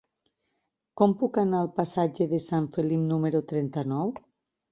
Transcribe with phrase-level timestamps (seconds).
[1.01, 4.13] Com puc anar al passatge de Sant Felip número trenta-nou?